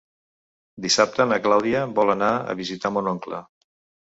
Dissabte 0.85 1.27
na 1.31 1.37
Clàudia 1.43 1.83
vol 2.01 2.13
anar 2.15 2.31
a 2.55 2.57
visitar 2.63 2.93
mon 2.97 3.13
oncle. 3.15 3.45